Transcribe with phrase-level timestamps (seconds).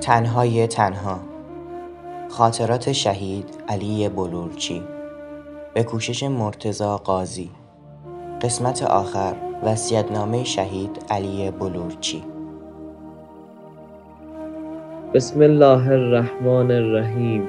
[0.00, 1.18] تنهای تنها.
[2.28, 4.82] خاطرات شهید علی بلورچی.
[5.74, 7.50] به کوشش مرتزا قاضی.
[8.42, 9.34] قسمت آخر
[9.64, 12.22] وصیت‌نامه شهید علی بلورچی.
[15.14, 17.48] بسم الله الرحمن الرحیم.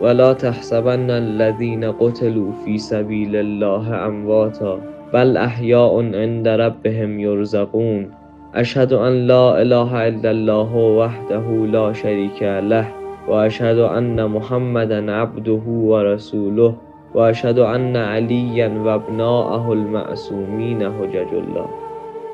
[0.00, 4.78] ولا تحسبن الذين قتلوا في سبيل الله امواتا
[5.12, 8.12] بل احیاء عند ربهم یرزقون.
[8.56, 12.86] اشهد ان لا اله الا الله وحده لا شریک له
[13.28, 16.74] و اشهد ان محمدا عبده و رسوله
[17.14, 21.68] و اشهد ان علی و ابناءه المعصومین حجج الله.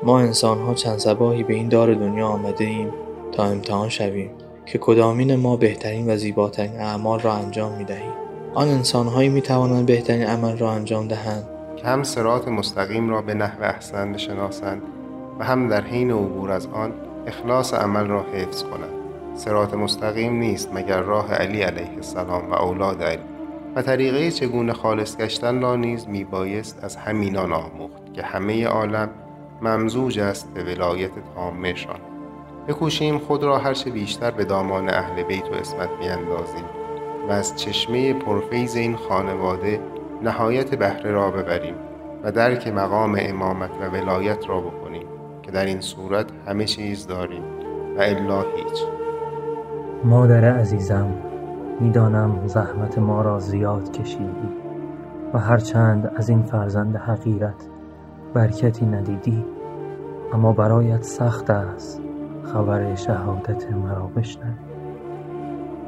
[0.03, 2.89] ما انسان ها چند سباهی به این دار دنیا آمده ایم
[3.31, 4.29] تا امتحان شویم
[4.65, 8.13] که کدامین ما بهترین و زیباترین اعمال را انجام می دهیم.
[8.53, 11.43] آن انسان هایی می توانند بهترین عمل را انجام دهند.
[11.77, 14.81] که هم سرات مستقیم را به نحو احسن بشناسند
[15.41, 16.93] و هم در حین عبور از آن
[17.27, 18.93] اخلاص عمل را حفظ کنند
[19.35, 23.21] سرات مستقیم نیست مگر راه علی علیه السلام و اولاد علی.
[23.75, 29.09] و طریقه چگونه خالص گشتن را نیز میبایست از همینان آموخت که همه عالم
[29.61, 31.99] ممزوج است به ولایت تامشان
[32.67, 36.65] بکوشیم خود را هرچه بیشتر به دامان اهل بیت و اسمت بیندازیم
[37.29, 39.79] و از چشمه پرفیز این خانواده
[40.23, 41.75] نهایت بهره را ببریم
[42.23, 44.80] و درک مقام امامت و ولایت را بکنیم.
[45.51, 47.43] که در این صورت همه چیز داریم
[47.97, 48.83] و الا هیچ.
[50.03, 51.07] مادر عزیزم
[51.79, 54.49] می‌دانم زحمت ما را زیاد کشیدی
[55.33, 57.69] و هرچند از این فرزند حقیرت
[58.33, 59.45] برکتی ندیدی
[60.33, 62.01] اما برایت سخت است
[62.43, 64.53] خبر شهادت مرا بشنوی.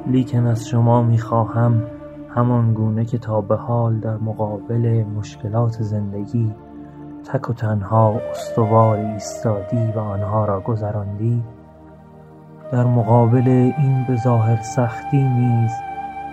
[0.07, 1.83] لیکن از شما می‌خواهم
[2.29, 6.55] همان گونه که تا به حال در مقابل مشکلات زندگی
[7.25, 11.43] تک و تنها استوار ایستادی و آنها را گذراندی.
[12.71, 15.71] در مقابل این به ظاهر سختی نیز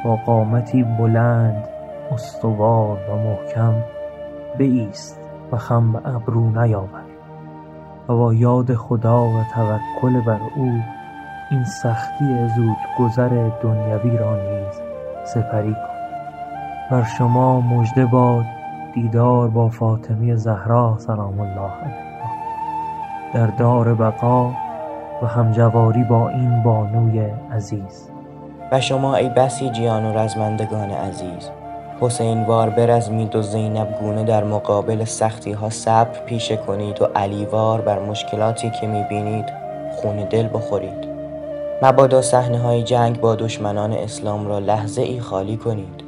[0.04, 1.68] با قامتی بلند
[2.12, 3.74] استوار و محکم
[4.58, 5.20] بایست
[5.52, 7.04] و خم به ابرو نیاور
[8.08, 10.80] و با یاد خدا و توکل بر او
[11.50, 14.80] این سختی زود گذر دنیوی را نیز
[15.24, 15.90] سپری کن.
[16.90, 18.59] بر شما مژده باد
[18.94, 22.10] دیدار با فاطمه زهرا سلام الله علیها.
[23.34, 24.50] در دار بقا
[25.22, 28.10] و همجواری با این بانوی عزیز.
[28.72, 31.50] و شما ای بسیجیان و رزمندگان عزیز
[32.00, 37.80] حسین وار برزمید و زینب گونه در مقابل سختی ها صبر پیشه کنید و علیوار
[37.80, 39.44] بر مشکلاتی که می‌بینید
[39.96, 41.10] خون دل بخورید.
[41.82, 45.99] مبادا صحنه های جنگ با دشمنان اسلام را لحظه ای خالی کنید.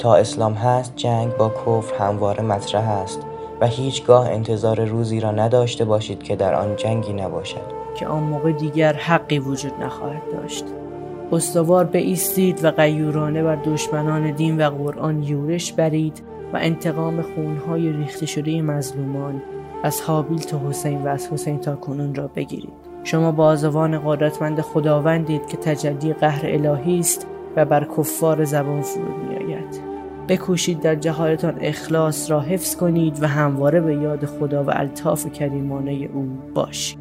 [0.00, 3.20] تا اسلام هست جنگ با کفر همواره مطرح است
[3.60, 7.80] و هیچگاه انتظار روزی را نداشته باشید که در آن جنگی نباشد.
[7.94, 10.64] که آن موقع دیگر حقی وجود نخواهد داشت.
[11.32, 16.22] استوار ایستید و غیورانه بر دشمنان دین و قرآن یورش برید
[16.52, 19.42] و انتقام خونهای ریخته شده مظلومان
[19.82, 22.72] از حابیل تا حسین و از حسین تا کنون را بگیرید.
[23.04, 28.84] شما بازوان قدرتمند خداوندید که تجلی قهر الهی است و بر کفار زبان
[29.28, 29.39] میآید.
[30.30, 36.08] بکوشید در جهالتان اخلاص را حفظ کنید و همواره به یاد خدا و الطاف کریمانه
[36.14, 36.98] او باشید.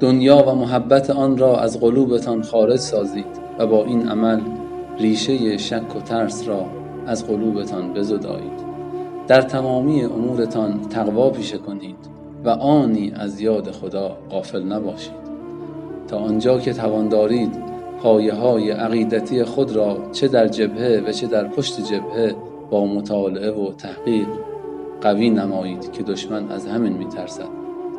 [0.00, 3.26] دنیا و محبت آن را از قلوبتان خارج سازید
[3.58, 4.40] و با این عمل
[4.98, 6.66] ریشه شک و ترس را
[7.06, 8.72] از قلوبتان بزدایید.
[9.28, 11.96] در تمامی امورتان تقوا پیشه کنید
[12.44, 15.22] و آنی از یاد خدا غافل نباشید.
[16.08, 17.71] تا آنجا که توان دارید
[18.02, 22.34] پایه های عقیدتی خود را چه در جبهه و چه در پشت جبهه
[22.70, 24.28] با مطالعه و تحقیق
[25.00, 27.48] قوی نمایید که دشمن از همین میترسد.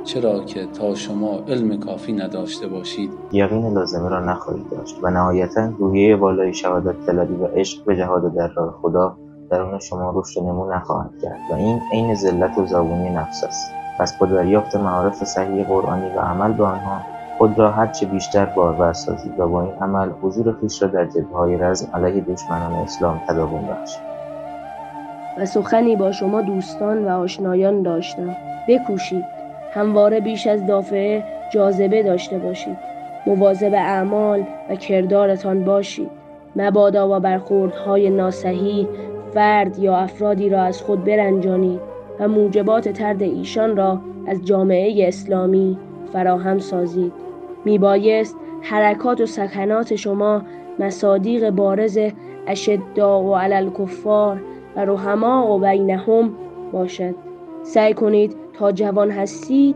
[0.03, 3.09] چرا که تا شما علم کافی نداشته باشید.
[3.31, 8.35] یقین لازمه را نخواهید داشت و نهایتا روحیه بالای شهادت طلبی و عشق به جهاد
[8.35, 9.17] در راه خدا
[9.51, 13.71] درون شما رشد نمو نخواهد کرد و این عین ذلت و زبونی نفس است.
[13.99, 17.01] پس با دریافت معارف صحیح قرآنی و عمل به آنها
[17.43, 21.57] خود را هرچه بیشتر بارور سازید و با این عمل حضور خویش را در های
[21.57, 24.01] رزم علیه دشمنان اسلام تداوم بخشید.
[25.37, 28.35] و سخنی با شما دوستان و آشنایان داشتم.
[28.67, 29.25] بکوشید.
[29.73, 31.23] همواره بیش از دافعه
[31.53, 32.77] جاذبه داشته باشید.
[33.27, 36.09] مواظب اعمال و کردارتان باشید.
[36.55, 38.87] مبادا و برخوردهای ناسحی
[39.33, 41.81] فرد یا افرادی را از خود برنجانید
[42.19, 45.77] و موجبات ترد ایشان را از جامعه اسلامی
[46.13, 47.32] فراهم سازید.
[47.65, 50.41] میبایست حرکات و سکنات شما
[50.79, 51.99] مصادیق بارز
[52.47, 54.41] اشداء و علل کفار
[54.75, 56.33] و رحما و بینهم
[56.71, 57.15] باشد.
[57.63, 59.75] سعی کنید تا جوان هستید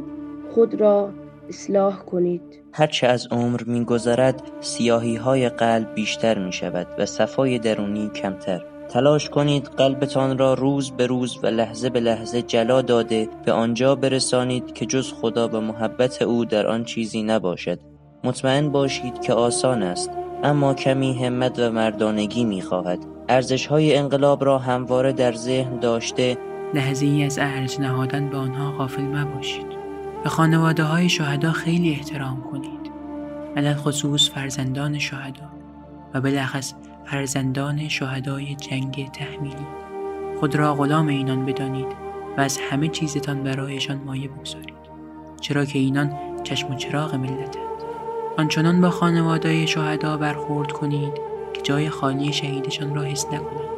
[0.54, 1.10] خود را
[1.50, 2.42] اصلاح کنید.
[2.74, 8.66] هرچه از عمر میگذرد سیاهی های قلب بیشتر می شود و صفای درونی کمتر.
[8.90, 13.96] تلاش کنید قلبتان را روز به روز و لحظه به لحظه جلا داده به آنجا
[13.96, 17.80] برسانید که جز خدا و محبت او در آن چیزی نباشد.
[18.24, 20.10] مطمئن باشید که آسان است
[20.44, 23.00] اما کمی همت و مردانگی می خواهد
[23.30, 26.38] ارزش های انقلاب را همواره در ذهن داشته.
[26.74, 29.68] لحظه ای از ارج نهادن به آنها غافل مباشید.
[30.24, 32.92] به خانواده های شهدا خیلی احترام کنید.
[33.56, 35.50] علل خصوص فرزندان شهدا
[36.14, 36.74] و بلخص
[37.12, 39.68] فرزندان شهدای جنگ تحمیلی.
[40.40, 41.88] خود را غلام اینان بدانید
[42.38, 44.78] و از همه چیزتان برایشان مایه بگذارید.
[45.42, 46.12] چرا که اینان
[46.44, 47.78] چشم و چراغ ملتند.
[48.38, 51.14] آنچنان با خانواده شهدا برخورد کنید
[51.54, 53.78] که جای خالی شهیدشان را حس نکنند.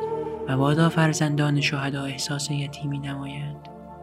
[0.49, 3.55] مبادا فرزندان شهدا احساس یتیمی نمایند.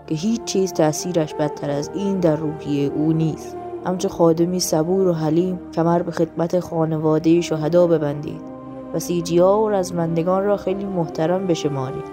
[0.07, 3.57] که هیچ چیز تأثیرش بدتر از این در روحیه او نیست.
[3.87, 8.56] همچه خادمی صبور و حلیم کمر به خدمت خانواده شهدا ببندید.
[8.95, 12.05] و سیجیا و رزمندگان را خیلی محترم بشمارید.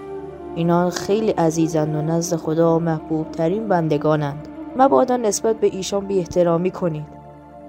[0.54, 4.48] اینان خیلی عزیزند و نزد خدا محبوب ترین بندگانند.
[4.76, 7.06] مبادا نسبت به ایشان بی احترامی کنید.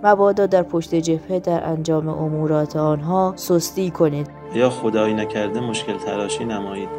[0.03, 4.29] مبادا در پشت جبهه در انجام امورات آنها سستی کنید.
[4.55, 6.89] یا خدایی نکرده مشکل تلاشی نمایید.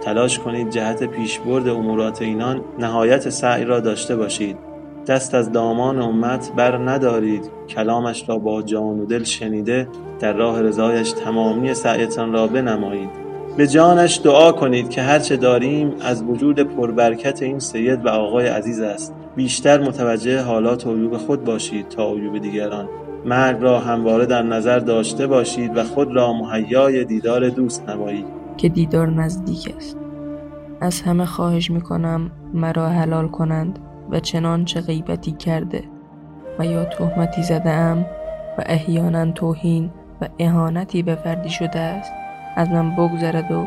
[0.00, 4.75] تلاش کنید جهت پیشبرد امورات اینان نهایت سعی را داشته باشید.
[5.06, 7.50] دست از دامان امت بر ندارید.
[7.68, 9.88] کلامش را با جان و دل شنیده
[10.20, 13.26] در راه رضایش تمامی سعیتان را بنمایید.
[13.56, 18.80] به جانش دعا کنید که هرچه داریم از وجود پربرکت این سید و آقای عزیز
[18.80, 19.14] است.
[19.36, 22.88] بیشتر متوجه حالات و عیوب خود باشید تا عیوب دیگران.
[23.24, 28.26] مرگ را همواره در نظر داشته باشید و خود را مهیای دیدار دوست نمایید.
[28.56, 29.96] که دیدار نزدیک است.
[30.80, 33.78] از همه خواهش می‌کنم مرا حلال کنند.
[34.10, 35.84] و چنانچه غیبتی کرده
[36.58, 38.06] و یا تهمتی زده ام
[38.58, 42.12] و احیانا توهین و اهانتی به فردی شده است
[42.56, 43.66] از من بگذرد و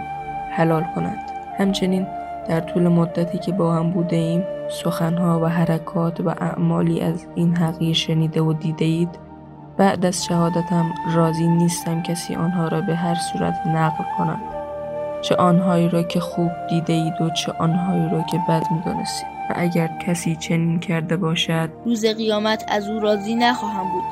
[0.52, 2.08] حلال کنند همچنین
[2.48, 7.56] در طول مدتی که با هم بوده ایم سخنها و حرکات و اعمالی از این
[7.56, 9.20] حقیر شنیده و دیده اید
[9.78, 14.40] بعد از شهادتم راضی نیستم کسی آنها را به هر صورت نقل کند.
[15.22, 19.39] چه آنهایی را که خوب دیده اید و چه آنهایی را که بد می‌دانستید.
[19.50, 24.04] و اگر کسی چنین کرده باشد روز قیامت از او راضی نخواهم بود.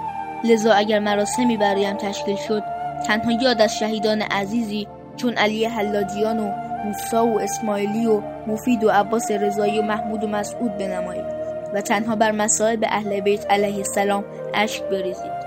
[0.44, 2.64] لذا اگر مراسمی برایم تشکیل شد
[3.08, 6.52] تنها یاد از شهیدان عزیزی چون علی حلاجیان و
[6.86, 11.26] موسا و اسماعیلی و مفید و عباس رضایی و محمود و مسعود بنمایید
[11.74, 15.38] و تنها بر مصائب اهل بیت علیه السلام اشک بریزید.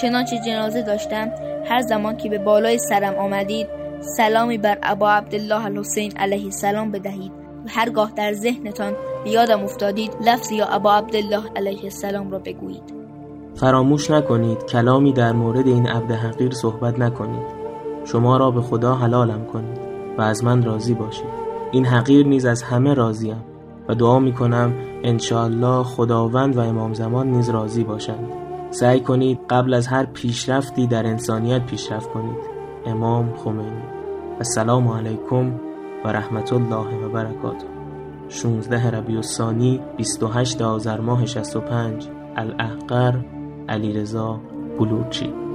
[0.00, 1.32] چنانچه جنازه داشتم
[1.64, 3.66] هر زمان که به بالای سرم آمدید
[4.16, 7.39] سلامی بر ابا عبدالله الحسین علیه السلام بدهید.
[7.68, 8.92] هرگاه در ذهنتان
[9.26, 13.00] یادم افتادید لفظ یا ابا عبدالله علیه السلام را بگویید.
[13.54, 17.60] فراموش نکنید کلامی در مورد این عبد حقیر صحبت نکنید.
[18.04, 19.78] شما را به خدا حلالم کنید
[20.18, 21.40] و از من راضی باشید.
[21.72, 23.44] این حقیر نیز از همه راضیم
[23.88, 24.72] و دعا می کنم
[25.02, 28.32] انشاءالله خداوند و امام زمان نیز راضی باشند.
[28.70, 32.36] سعی کنید قبل از هر پیشرفتی در انسانیت پیشرفت کنید.
[32.86, 33.82] امام خمینی.
[34.38, 35.52] السلام علیکم
[36.04, 37.66] و رحمت الله و برکاته.
[38.28, 43.14] 16 ربیع الثانی 28 آذر ماه 65 الاحقر
[43.68, 44.40] علیرضا
[44.78, 45.49] بلوچی.